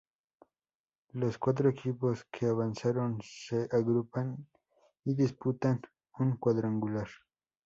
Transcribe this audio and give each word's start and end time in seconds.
Los 1.11 1.37
cuatro 1.37 1.69
equipos 1.69 2.25
que 2.31 2.47
avanzaron 2.47 3.19
se 3.21 3.69
agrupan 3.71 4.35
y 5.05 5.13
disputan 5.13 5.79
un 6.17 6.37
cuadrangular. 6.37 7.07